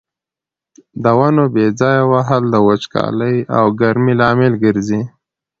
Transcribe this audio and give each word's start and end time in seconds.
د 1.03 1.05
ونو 1.17 1.43
بې 1.53 1.65
ځایه 1.79 2.03
وهل 2.11 2.43
د 2.49 2.55
وچکالۍ 2.67 3.37
او 3.57 3.65
ګرمۍ 3.79 4.13
لامل 4.21 4.53
ګرځي. 4.63 5.01